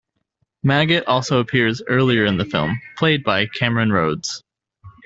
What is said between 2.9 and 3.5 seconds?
played by